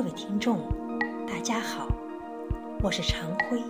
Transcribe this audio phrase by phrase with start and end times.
[0.00, 0.58] 各位听众，
[1.28, 1.86] 大家好，
[2.82, 3.62] 我是常辉，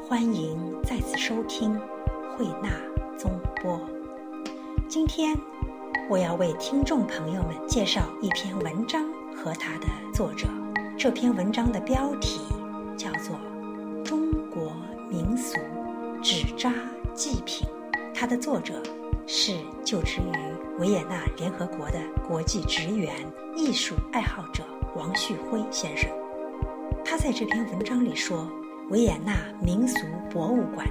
[0.00, 1.74] 欢迎再次收听
[2.30, 2.70] 慧纳
[3.18, 3.80] 综播。
[4.86, 5.36] 今天
[6.08, 9.02] 我要为听众朋友们介绍一篇文章
[9.34, 10.46] 和它的作者。
[10.96, 12.42] 这篇文章的标题
[12.96, 13.36] 叫做
[14.04, 14.72] 《中国
[15.10, 15.58] 民俗
[16.22, 16.72] 纸扎
[17.12, 17.66] 祭品》，
[18.14, 18.80] 它的作者
[19.26, 19.52] 是
[19.84, 23.14] 就职于维也纳联合国的国际职员、
[23.56, 24.62] 艺术爱好者。
[24.96, 26.08] 王旭辉先生，
[27.04, 28.48] 他在这篇文章里说，
[28.90, 29.98] 维也纳民俗
[30.30, 30.86] 博物馆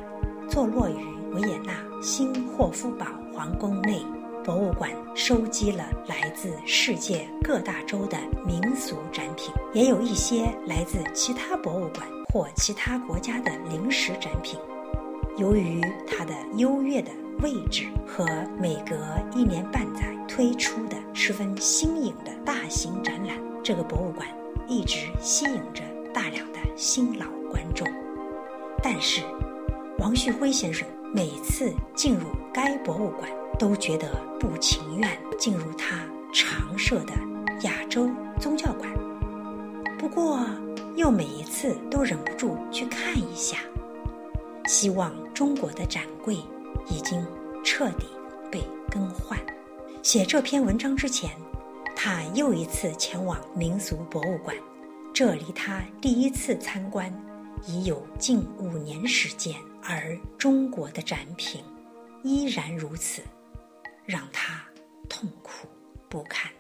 [0.50, 0.98] 坐落于
[1.34, 4.02] 维也纳新霍夫堡皇宫内。
[4.44, 14.60] 博物馆收集了来自世界各大洲的民俗展品，也有一些来自其他博物馆或其他国家的临时展品。
[15.38, 17.10] 由于它的优越的
[17.42, 18.26] 位置和
[18.60, 18.96] 每隔
[19.36, 23.38] 一年半载推出的十分新颖的大型展览。
[23.64, 24.28] 这个博物馆
[24.68, 25.82] 一直吸引着
[26.14, 27.88] 大量的新老观众，
[28.82, 29.22] 但是
[30.00, 34.10] 王旭辉先生每次进入该博物馆，都觉得
[34.40, 36.00] 不情愿进入他
[36.34, 37.14] 常设的
[37.62, 38.10] 亚洲
[38.40, 38.90] 宗教馆。
[39.98, 40.40] 不过，
[40.96, 43.58] 又每一次都忍不住去看一下，
[44.66, 46.38] 希望中国的展柜
[46.88, 47.26] 已经
[47.64, 48.08] 彻底
[48.52, 49.40] 被更换。
[50.02, 51.32] 写这篇文章之前。
[51.96, 54.54] 他又一次前往民俗博物馆，
[55.14, 57.10] 这离他第一次参观
[57.66, 61.64] 已有近五年时间，而中国的展品
[62.24, 63.22] 依然如此，
[64.06, 64.62] 让他
[65.08, 65.68] 痛苦
[66.10, 66.52] 不堪。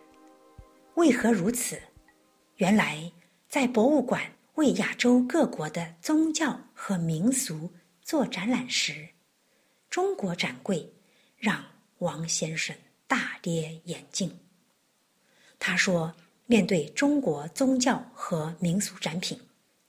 [0.94, 1.78] 为何如此？
[2.58, 3.12] 原来，
[3.50, 4.22] 在博物馆
[4.56, 7.70] 为亚洲各国的宗教和民俗
[8.02, 9.10] 做展览时，
[9.94, 10.92] 中国展柜
[11.38, 11.64] 让
[12.00, 14.40] 王先生大跌眼镜。
[15.60, 16.12] 他说
[16.48, 19.40] ：“面对中国宗教和民俗展品，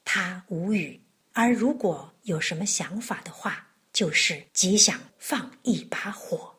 [0.05, 1.01] 他无语。
[1.33, 6.55] 而如果有什么想法的话，就是极想放一把火，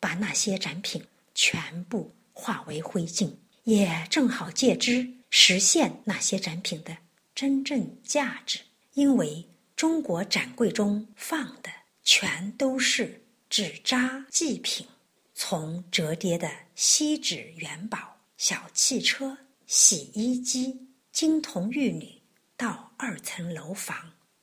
[0.00, 3.30] 把那些展品全部化为灰烬，
[3.64, 6.96] 也正好借之实现那些展品的
[7.34, 8.60] 真正价值。
[8.94, 9.46] 因为
[9.76, 11.68] 中国展柜中放的
[12.04, 14.86] 全都是纸扎祭品，
[15.34, 17.98] 从折叠的锡纸元宝。”
[18.38, 22.20] 小汽车、洗衣机、金童玉女，
[22.56, 23.96] 到二层楼房。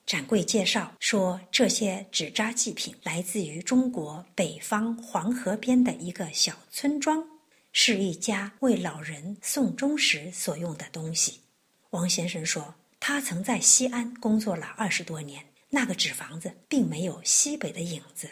[0.05, 7.27] 展柜介绍说，这些纸扎祭品来自于中国北方黄河边的一个小村庄，
[7.73, 11.41] 是一家为老人送终时所用的东西。
[11.89, 18.29] 王先生说，他曾在西安工作了二十多年，那个纸房子并没有西北的影子。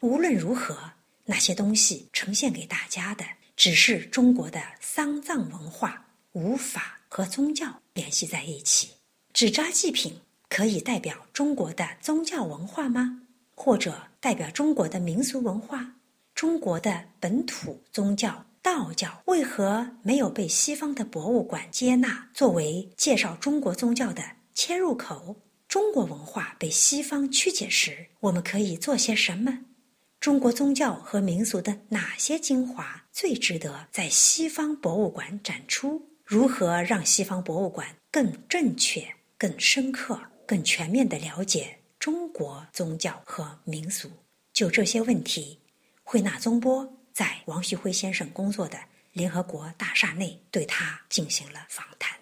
[0.00, 0.92] 无论如何，
[1.24, 3.24] 那些东西呈现给大家的。
[3.56, 8.94] 只是中国的丧葬文化无法和宗教联系在一起。
[9.32, 13.22] 纸扎祭品可以代表中国的宗教文化吗？
[13.54, 15.94] 或者代表中国的民俗文化？
[16.34, 24.20] 中国的本土宗教道教为何没有被西方的博物馆接纳作为介绍中国宗教的
[24.52, 25.36] 切入口？
[25.74, 29.58] 中国文化被西方曲解时，我们可以做些什么？
[30.20, 36.00] 中国宗教和民俗的哪些精华最值得在西方博物馆展出？
[36.24, 39.04] 如何让西方博物馆更正确、
[39.36, 44.08] 更深刻、更全面地了解中国宗教和民俗？
[44.52, 45.58] 就这些问题，
[46.04, 48.78] 慧纳宗波在王旭辉先生工作的
[49.10, 52.16] 联合国大厦内对他进行了访谈。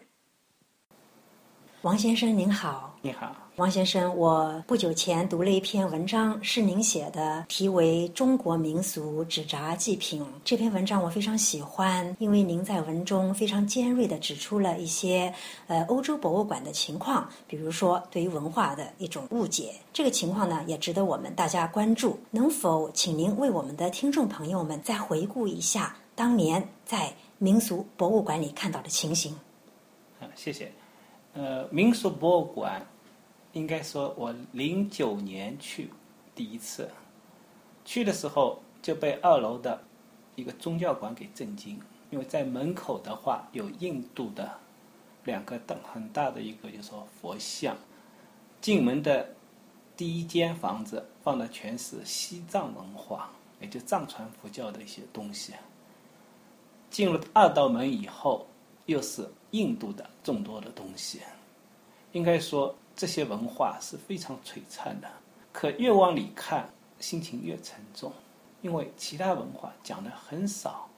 [1.83, 4.17] 王先生您好，你好，王先生。
[4.17, 10.23] 我不久前读了一篇文章，是您写的，题为《中国民俗纸扎祭品》。
[10.45, 15.35] 这篇文章我非常喜欢，因为您在文中非常尖锐地指出了一些
[15.67, 19.75] 呃欧洲博物馆的情况，比如说对于文化的一种误解。
[19.93, 22.17] 这个情况呢，也值得我们大家关注。
[22.31, 29.37] 能否请您为我们的听众朋友们再回顾一下当年在民俗博物馆里看到的情形？
[30.21, 30.71] 啊，谢谢。
[31.35, 32.87] 呃，民俗博物馆，
[33.55, 35.89] 应该说，我零九年去
[36.35, 36.87] 第一次，
[37.87, 39.83] 去的时候就被二楼的
[40.35, 41.81] 一个宗教馆给震惊，
[42.11, 44.53] 因为在门口的话有印度的
[45.25, 47.75] 两个大很大的一个就说佛像，
[48.61, 49.27] 进门的
[49.97, 55.55] 第一间房子放的全是西藏文化，也就藏传佛教的一些东西，
[56.91, 58.47] 进入二道门以后
[58.85, 59.27] 又是。
[59.53, 61.21] 印度的众多的东西，
[62.13, 65.09] 应该说这些文化是非常璀璨的。
[65.53, 66.69] 可越往里看，
[66.99, 68.13] 心情越沉重，
[68.61, 70.89] 因为其他文化讲的很少。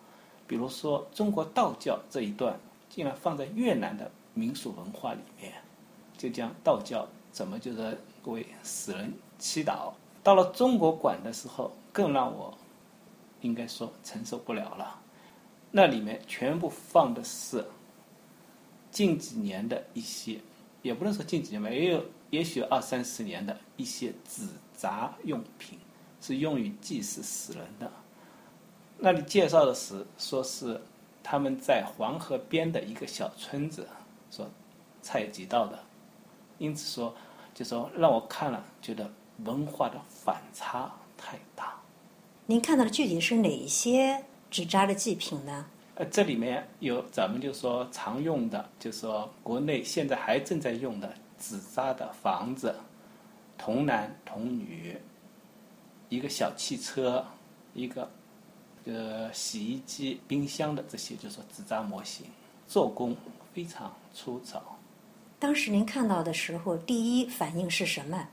[0.46, 2.58] 比如说中国道教这一段，
[2.88, 5.52] 竟然放在越南的民俗文化里面，
[6.16, 9.92] 就将道教怎么就是为死人祈祷。
[10.22, 12.56] 到了中国馆的时候，更让我
[13.40, 15.00] 应该说承受不了了。
[15.70, 17.64] 那里面全部放的是
[18.94, 20.38] 近几年的一些，
[20.80, 24.46] 也不能说近几年吧，也有也许二三十年的一些纸
[24.76, 25.76] 扎用品，
[26.20, 27.90] 是用于祭祀死人的。
[28.96, 30.80] 那里介绍的是说是
[31.24, 33.84] 他们在黄河边的一个小村子
[34.30, 34.48] 所
[35.02, 35.76] 采集到的，
[36.58, 37.12] 因此说
[37.52, 39.12] 就说让我看了觉得
[39.44, 40.88] 文化的反差
[41.18, 41.74] 太大。
[42.46, 45.66] 您看到的具体是哪一些纸扎的祭品呢？
[45.96, 52.74] 呃，这里面有咱们就说常用的，就说国内现在还正在用的纸扎的房子、
[53.56, 54.96] 童男童女、
[56.08, 57.24] 一个小汽车、
[57.74, 58.10] 一个
[58.86, 62.26] 呃洗衣机、冰箱的这些，就说纸扎模型，
[62.66, 63.16] 做工
[63.52, 64.60] 非常粗糙。
[65.38, 68.28] 当时您看到的时候，第一反应是什么？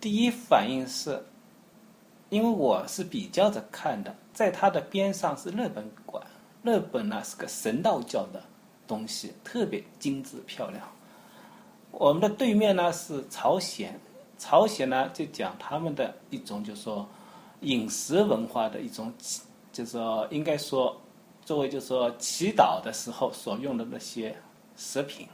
[0.00, 1.24] 第一反应是。
[2.28, 6.20] 因为我是比较着看的，在它的边上是日本馆，
[6.66, 8.42] 日本呢是个神道教的
[8.88, 10.82] 东西，特别精致漂亮。
[11.92, 13.98] 我们的对面呢是朝鲜，
[14.36, 17.08] 朝鲜呢就讲他们的一种，就说
[17.60, 19.12] 饮食文化的一种，
[19.72, 21.00] 就是说应该说
[21.44, 24.36] 作为就是说祈祷的时候所用的那些
[24.76, 25.28] 食品，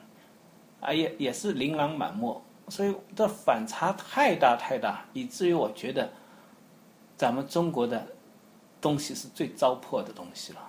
[0.81, 6.09] 啊也也是琳琅满目，所以这反差太大太大，以至于我觉得。
[7.15, 8.05] 咱们中国的
[8.81, 10.61] 东西是最糟粕的东西了。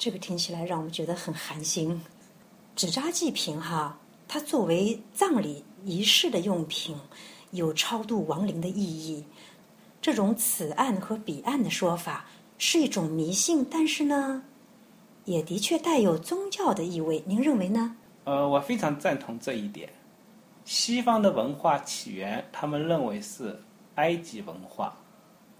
[0.00, 2.00] 这个听起来让我们觉得很寒心。
[2.74, 6.96] 纸扎祭品哈，它作为葬礼仪式的用品，
[7.50, 9.22] 有超度亡灵的意义。
[10.00, 12.24] 这种此岸和彼岸的说法
[12.56, 14.42] 是一种迷信，但是呢，
[15.26, 17.22] 也的确带有宗教的意味。
[17.26, 17.94] 您认为呢？
[18.24, 19.90] 呃，我非常赞同这一点。
[20.64, 23.62] 西方的文化起源，他们认为是
[23.96, 24.96] 埃及文化。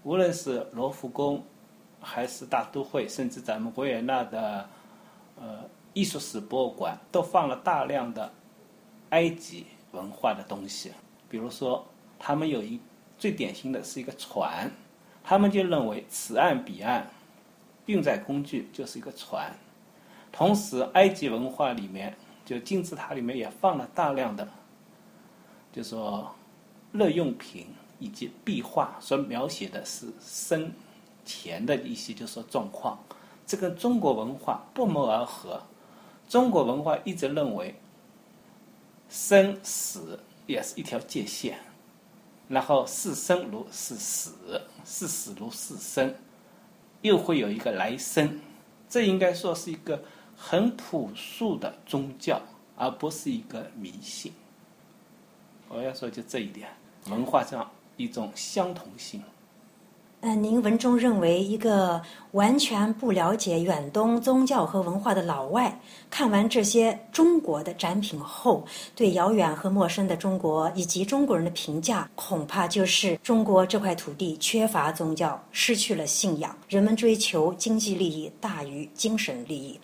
[0.01, 1.43] 无论是罗浮宫，
[2.01, 4.67] 还是大都会，甚至咱们维也纳的
[5.39, 5.59] 呃
[5.93, 8.31] 艺术史博物馆，都放了大量的
[9.11, 10.91] 埃及文化的东西。
[11.29, 11.85] 比如说，
[12.19, 12.79] 他们有一
[13.17, 14.69] 最典型的是一个船，
[15.23, 17.07] 他们就认为此岸彼岸
[17.85, 19.55] 运载工具就是一个船。
[20.31, 24.47] 同时，埃及文化里面就金字塔里面也放了大量的，
[25.71, 26.35] 就说
[26.91, 27.67] 日用品。
[28.03, 30.71] 以及壁画所描写的是生
[31.25, 32.97] 前的一些，就是说状况，
[33.45, 35.61] 这跟中国文化不谋而合。
[36.27, 37.75] 中国文化一直认为，
[39.09, 41.55] 生死也是一条界限，
[42.47, 46.15] 然后是生如是死，是死如是生，
[47.01, 48.39] 又会有一个来生。
[48.89, 50.03] 这应该说是一个
[50.35, 52.41] 很朴素的宗教，
[52.75, 54.33] 而不是一个迷信。
[55.67, 56.69] 我要说就这一点，
[57.07, 57.69] 文化上。
[57.97, 59.21] 一种相同性。
[60.23, 61.99] 嗯，您文中认为，一个
[62.33, 65.75] 完全不了解远东宗教和文化的老外，
[66.11, 68.63] 看完这些中国的展品后，
[68.95, 79.79] 对遥远和陌生的中国以及中国人的评价，恐怕就是中国这块土地缺乏宗教，失去了信仰，人们追求经济利益大于精神利益。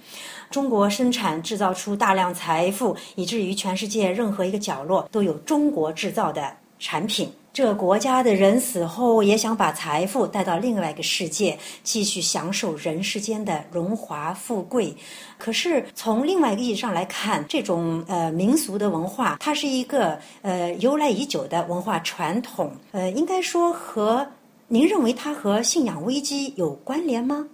[0.51, 7.27] 中国生产制造出大量财富，以至于全世界任何一个角落都有中国制造的产品。
[7.57, 14.95] 这国家的人死后也想把财富带到另外一个世界，继续享受人世间的荣华富贵。
[15.39, 22.71] 可是从另外一个意义上来看，这种呃民俗的文化，它是一个呃由来已久的文化传统。
[22.91, 24.23] 呃，应该说和
[24.67, 27.47] 您认为它和信仰危机有关联吗？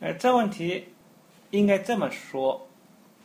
[0.00, 0.82] 呃，这问题
[1.50, 2.58] 应该这么说，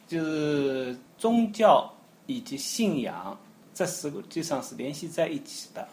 [0.09, 1.89] 就是宗教
[2.25, 3.37] 以及信仰。
[3.73, 5.87] 这实际上是联系在一起的，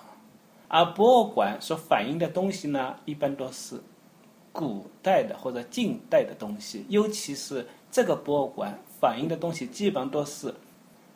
[0.68, 3.80] 而博物馆所反映的东西呢，一般都是
[4.52, 10.54] 古代的或者近代的东西，尤其是这个博物馆反映的东西，基本上都是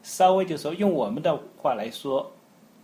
[0.03, 2.33] 稍微就说用我们的话来说，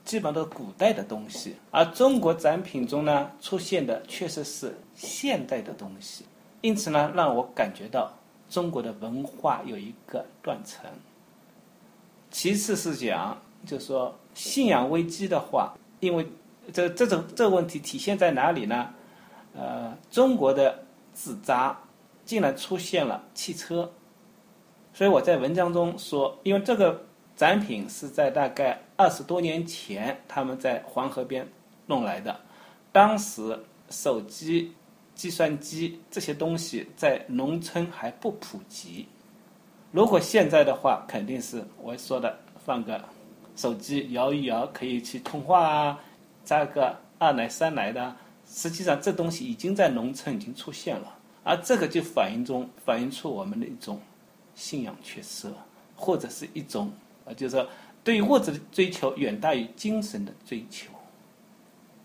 [0.05, 1.57] 基本上都是古代的东西。
[1.71, 6.27] 而中国展品中呢，出现的确实是现代的东西，
[6.61, 8.13] 因此呢，让我感觉到
[8.51, 10.85] 中国的文化有一个断层。
[12.31, 13.41] 其次是讲。
[13.67, 16.27] 就说信仰危机的话，因为
[16.73, 18.89] 这这种这个问题体现在哪里呢？
[19.53, 20.83] 呃，中国的
[21.15, 21.77] 纸扎
[22.25, 23.91] 竟然出现了汽车，
[24.93, 31.47] 所以我在文章中说，因为这个展品是在大概二十多年前他们在黄河边
[31.87, 32.39] 弄来的，
[32.93, 33.59] 当时
[33.91, 34.73] 手机、
[35.17, 39.09] 计算机这些东西在农村还不普及，
[39.91, 43.03] 如果现在的话，肯定是我说的放个
[43.57, 46.01] 手机摇一摇，可以去通话啊，
[46.45, 48.17] 加个二奶三奶的。
[48.47, 54.01] 实际上，这东西已经在农村已经出现了，而这个就反映中反映出我们的一种
[54.55, 55.49] 信仰缺失，
[55.95, 56.91] 或者是一种
[57.25, 57.69] 呃，就是说
[58.03, 60.91] 对于物质的追求远大于精神的追求。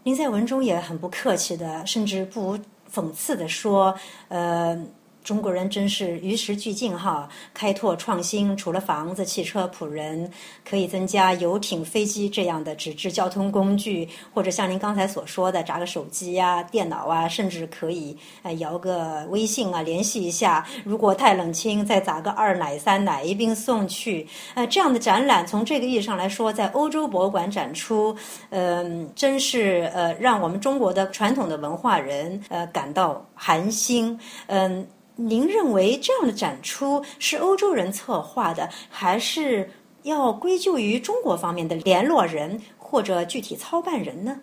[0.04, 2.60] 您在文中也很不客气的，甚至不
[2.94, 3.98] 讽刺的说，
[4.28, 4.86] 呃。
[5.26, 10.32] 中国人真是与时俱进哈，开拓创新，除了房子、汽车、仆人，
[10.64, 20.64] 可以增加游艇、飞机这样的纸质交通工具，或者像您刚才所说的，砸个手机呀、电脑啊，甚至可以呃摇个微信啊，联系一下。
[20.84, 24.28] 如果太冷清，再砸个二奶、三奶一并送去。
[24.54, 28.16] 呃，这样的展览，从这个意义上来说，在欧洲博物馆展出，
[28.52, 34.86] 嗯，真是呃，让我们中国的传统的文化人呃感到寒心，嗯。
[35.18, 39.70] 您认为这样的展出是欧洲人策划的，还是
[40.04, 44.42] 要归咎于中国方面的联络人或者具体操办人呢？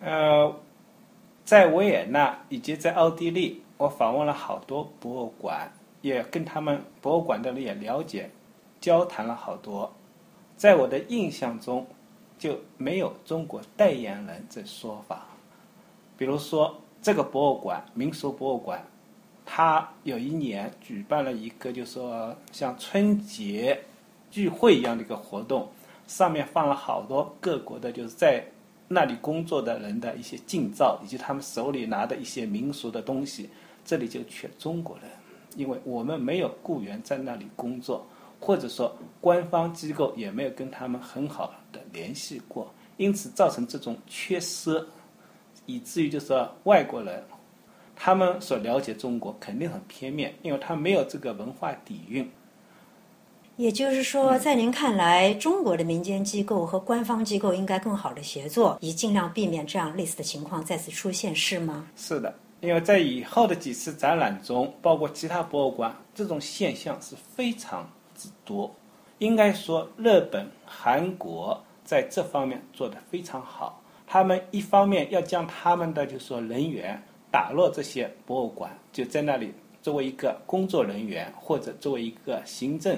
[0.00, 0.54] 呃，
[1.44, 8.30] 在维也纳以及在奥地利，我访问了好多博物馆，也跟他们博物馆的人也了解、
[8.80, 9.90] 交谈了好多。
[10.56, 11.86] 在我的印象中，
[12.38, 15.26] 就没有中国代言人这说法。
[16.18, 18.84] 比如说，这个博物馆——民俗博物馆。
[19.46, 23.78] 他有一年举办了一个，就说像春节
[24.30, 25.68] 聚会一样的一个活动，
[26.06, 28.44] 上面放了好多各国的，就是在
[28.88, 33.48] 那里工作的人的一些近照，以及他们手里拿的一些民俗的东西。
[33.84, 35.10] 这里就缺中国人，
[35.56, 38.04] 因为我们没有雇员在那里工作，
[38.40, 44.82] 或者说官方机构也没有跟他们很好的联系过，因此造成这种缺失，
[45.66, 47.22] 以至于就是说外国人。
[47.96, 52.30] 他们所了解中国肯定很片面，因为他没有这个文化底蕴。
[53.56, 61.86] 也就是说，在您看来，中国的民间机构和官方机构应该更好的协作，以尽量避免这样类似的情况再次出现，是吗？
[61.94, 68.68] 是的，因为在以后的几次展览中，包括其他博物馆，这种现象是非常之多。
[69.18, 73.80] 应该说，日本、韩国在这方面做得非常好。
[74.04, 77.00] 他们一方面要将他们的就说人员。
[77.34, 82.96] 打落这些博物馆，就在那里作为一个工作人员，或者作为一个行政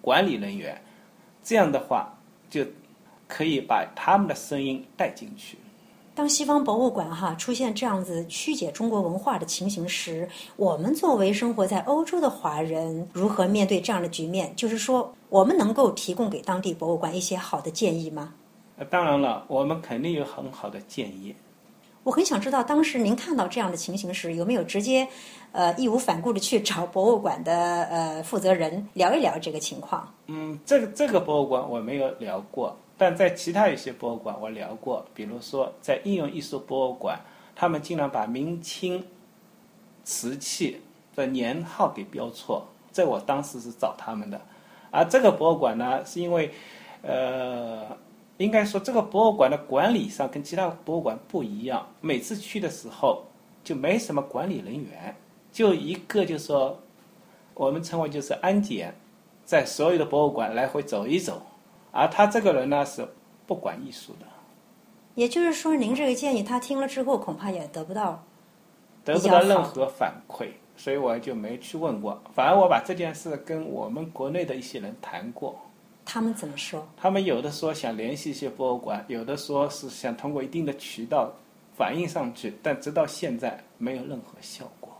[0.00, 0.80] 管理人员，
[1.42, 2.10] 这样的话
[2.48, 2.64] 就
[3.28, 5.58] 可以把他们的声音带进去。
[6.14, 14.50] 当西方博物馆哈出现这样子曲解中国文化的情形时，我们作为生活在欧洲的华人，如何面对这样的局面？
[14.56, 18.32] 就是说，我们能够提供给当地博物馆一些好的建议吗？
[18.78, 21.34] 呃，当然了，我们肯定有很好的建议。
[22.04, 25.08] 我很想知道，当时您看到这样的情形时，有没有直接，
[25.52, 30.12] 呃，义无反顾的去找博物馆的呃负责人聊一聊这个情况？
[30.26, 37.18] 嗯，这个这个博物馆我没有聊过，但在其他一些博物馆我聊过，比如说在应用艺术博物馆，
[37.56, 39.02] 他们经常把明清
[40.04, 40.82] 瓷器
[41.16, 44.38] 的年号给标错，这我当时是找他们的，
[44.90, 46.52] 而这个博物馆呢，是因为，
[47.00, 48.03] 呃。
[48.38, 51.86] 应该说，这个博物馆的管理上跟其他博物馆不一样。
[52.00, 53.24] 每次去的时候，
[53.62, 55.14] 就没什么管理人员，
[55.52, 56.76] 就一个，就说
[57.54, 58.92] 我们称为就是安检，
[59.44, 61.40] 在所有的博物馆来回走一走。
[61.92, 63.06] 而他这个人呢，是
[63.46, 64.26] 不管艺术的。
[65.14, 68.24] 也就是说，您这个建议他听了之后，恐怕也得不到
[69.04, 72.20] 得不到任何反馈，所以我就没去问过。
[72.34, 75.56] 反而我把这件事跟我们国内的一些人谈过。
[76.04, 76.86] 他们怎么说？
[76.96, 81.32] 他们有的说想联系一些博物馆，有的说是想通过一定的渠道
[81.76, 84.92] 反映上去，但直到现在没有任何效果。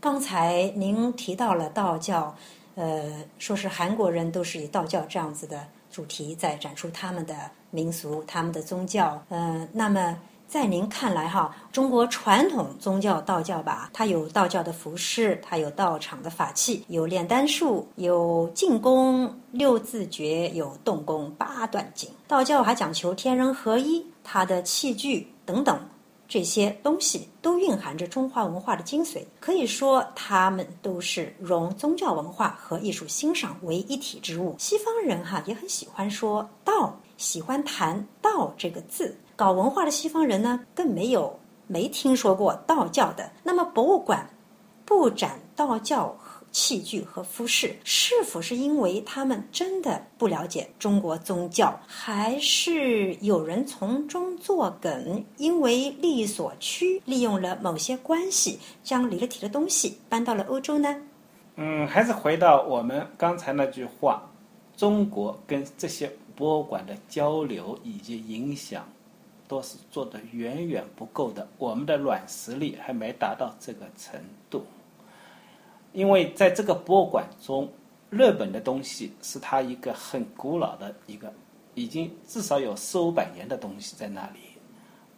[0.00, 2.34] 刚才您提到了道教，
[2.74, 10.18] 呃，说是韩国人都是以道教这样子的主题在展出他们的民俗、他们的宗教，呃，那么。
[10.52, 22.10] 在您看来，哈，中国传统宗教道教吧，它有道教的服饰，它有道场的法器，有炼丹术，有静功六字诀，有动功八段锦。
[22.28, 25.80] 道教还讲求天人合一，它的器具等等
[26.28, 29.22] 这些东西都蕴含着中华文化的精髓。
[29.40, 34.54] 可以说，它们都是融宗教文化和艺术欣赏为一体之物。
[34.58, 39.16] 西方人哈也很喜欢说道，喜欢谈道这个字。
[39.42, 43.28] 搞文化的西方人呢，更没有没听说过道教的。
[43.42, 44.30] 那么，博物馆
[44.84, 46.16] 不展道教
[46.52, 60.94] 器具和服饰，是否是因为他们真的不了解中国宗教，还是有人从中作梗，因为利益所趋，利用了某些关系，将离了题的东西搬到了欧洲呢？
[61.56, 64.22] 嗯，还是回到我们刚才那句话，
[64.76, 68.86] 中国跟这些博物馆的交流以及影响，
[69.52, 71.46] 都是做的远远不够的。
[71.58, 74.18] 我们的软实力还没达到这个程
[74.48, 74.64] 度。
[75.92, 77.70] 因为在这个博物馆中，
[78.08, 81.30] 日本的东西是它一个很古老的一个，
[81.74, 84.38] 已经至少有四五百年的东西在那里，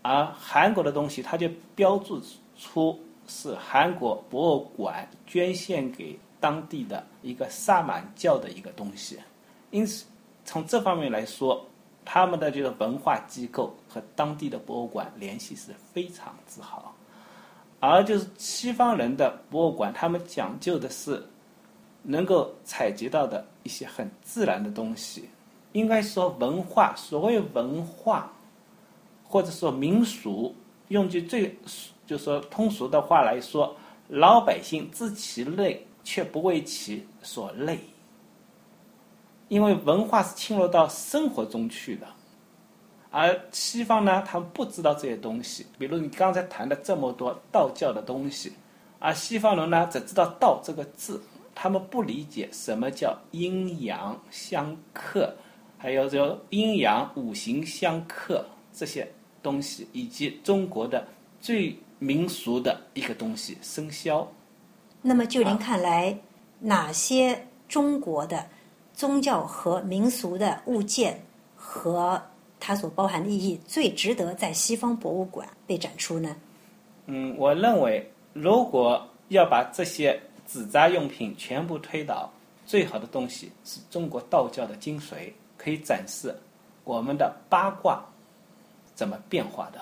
[0.03, 2.21] 而韩国的东西它就标注
[2.59, 2.99] 出
[3.29, 6.19] 是韩国博物馆捐献给。
[6.41, 9.19] 当地的一个萨满教的一个东西，
[9.71, 10.05] 因此
[10.45, 11.67] 从这方面来说，
[12.05, 16.95] 他们的这个文化机构和当地的博物馆联系是非常之好。
[17.81, 21.25] 而就是西方人的博物馆，他们讲究的是
[22.03, 25.29] 能够采集到的一些很自然的东西。
[25.73, 28.33] 应该说文化，所谓文化
[29.23, 30.55] 或者说民俗，
[30.89, 31.57] 用句最
[32.07, 33.77] 就说通俗的话来说，
[34.09, 35.87] 老百姓知其累。
[36.07, 37.79] 却不为其所累，
[39.49, 42.07] 因为文化是侵入到生活中去的，
[43.11, 45.67] 而西方呢，他们不知道这些东西。
[45.79, 48.53] 比如你刚才谈的这么多道教的东西，
[48.99, 51.21] 而西方人呢，只知道“道”这个字，
[51.55, 55.35] 他们不理解什么叫阴阳相克，
[55.79, 58.45] 还有叫阴阳五行相克。
[58.77, 59.09] 这些
[59.41, 61.07] 东西，以及中国的
[61.41, 63.57] 最民俗的一个东西。
[63.63, 64.27] 生肖。
[65.01, 66.19] 那么，就您看来，
[66.59, 68.45] 哪些中国的
[68.95, 71.21] 宗教和民俗的物件
[71.57, 72.21] 和
[72.61, 76.35] 它所包含的意义最值得在西方博物馆被展出呢？
[77.07, 82.33] 嗯，我认为，如果要把这些纸扎用品全部推倒，
[82.65, 86.35] 最好的东西是中国道教的精髓，可以展示
[86.85, 88.03] 我们的八卦
[88.95, 89.81] 怎么变化的，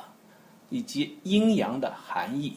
[0.70, 2.56] 以及阴阳的含义。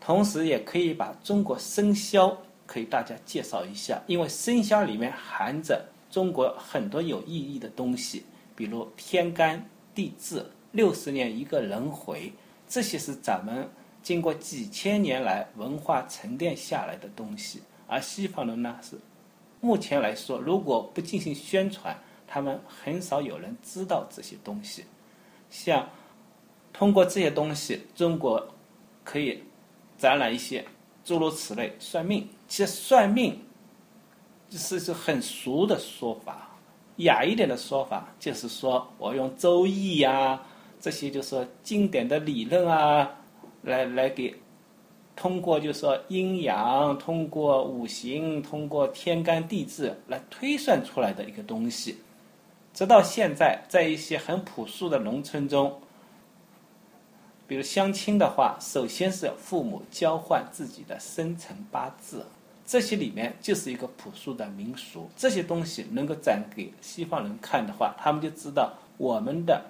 [0.00, 2.36] 同时，也可以把中国生肖
[2.72, 8.24] 可以大家介绍一下，因为生肖里面含着中国很多有意义的东西，
[8.56, 12.32] 比如天干地支、六十年一个轮回，
[12.66, 13.68] 这些是咱们
[14.02, 17.60] 经过几千年来文化沉淀下来的东西。
[17.86, 18.96] 而西方人呢，是
[19.60, 21.94] 目前来说，如果不进行宣传，
[22.26, 24.86] 他们很少有人知道这些东西。
[25.50, 25.86] 像
[26.72, 28.48] 通过这些东西，中国
[29.04, 29.42] 可以。
[29.98, 30.64] 展览一些
[31.04, 33.38] 诸如此类算命，其实算命
[34.50, 36.50] 是是很俗的说法，
[36.96, 40.40] 雅一点的说法就是说我用周易呀
[40.80, 43.10] 这些就是说经典的理论啊，
[43.62, 44.34] 来来给
[45.16, 51.98] 通过就是说阴阳，通过五行，通过天干地支来推算出来的一个东西，
[52.72, 55.81] 直到现在，在一些很朴素的农村中。
[57.52, 62.24] 比如相亲的话，首先是父母交换自己的生辰八字，
[62.64, 65.06] 这些里面就是一个朴素的民俗。
[65.14, 69.62] 这些东西能够展给西方人看的话，他们就知道我们的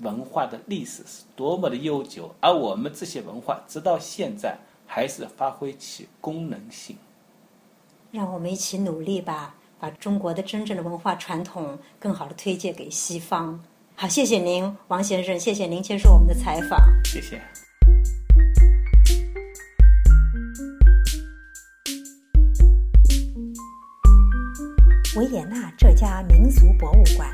[0.00, 6.98] 文化的历史是多么的悠久，而我们这些文化直到现在还是发挥其功能性。
[8.10, 13.58] 让我们一起努力吧，把中国的真正的文化传统更好的推荐给西方。
[13.94, 16.78] 好，谢谢您，王先生，谢谢您接受我们的采访。
[17.04, 17.40] 谢谢。
[25.16, 27.32] 维也纳这家民俗博物馆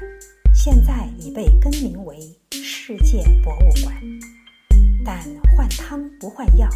[0.52, 2.18] 现在已被更名为
[2.50, 3.94] 世界博物馆，
[5.04, 5.18] 但
[5.56, 6.68] 换汤不换药，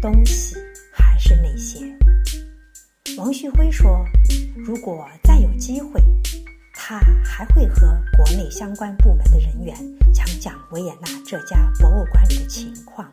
[0.00, 0.56] 东西
[0.92, 1.86] 还是那些。
[3.16, 4.04] 王旭辉说
[4.56, 6.02] ：“如果再有机会。”
[6.84, 9.76] 他还会和国内相关部门的人员
[10.12, 13.08] 讲讲维也纳这家博物馆里的情况。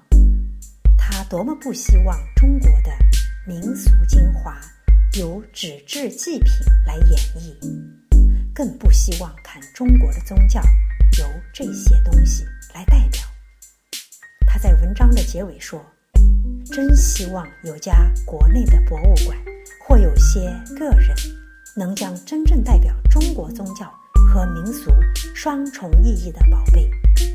[0.98, 2.90] 他多么不希望中国的
[3.46, 4.60] 民俗精华
[5.20, 6.52] 由纸质祭品
[6.84, 7.56] 来演绎，
[8.56, 10.60] 更不希望看中国的宗教
[11.20, 13.22] 由这些东西来代表。
[14.48, 15.80] 他在文章的结尾说
[16.74, 19.38] ：“真希望有家国内的博物馆，
[19.88, 20.40] 或有些
[20.76, 21.16] 个人。”
[21.76, 23.92] 能将真正代表中国宗教
[24.34, 24.92] 和民俗
[25.34, 26.90] 双重意义的宝贝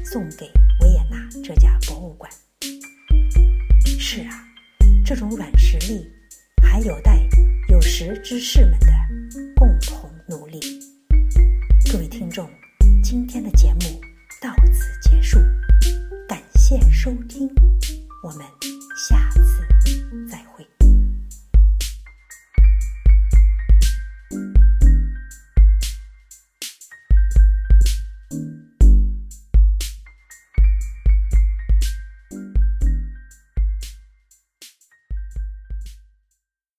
[0.05, 2.31] 送给维也纳这家博物馆。
[3.99, 4.45] 是啊，
[5.05, 6.07] 这种软实力
[6.63, 7.19] 还有待
[7.69, 8.93] 有识之士们的